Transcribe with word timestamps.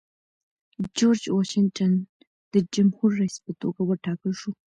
جورج 0.97 1.21
واشنګټن 1.35 1.91
د 2.53 2.55
جمهوري 2.75 3.13
رئیس 3.21 3.35
په 3.45 3.51
توګه 3.61 3.81
وټاکل 3.85 4.31
شو. 4.41 4.51